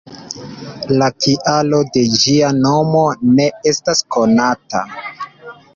La 1.01 1.09
kialo 1.25 1.81
de 1.97 2.03
ĝia 2.23 2.49
nomo 2.63 3.07
ne 3.37 3.47
estas 3.75 4.05
konata. 4.17 4.85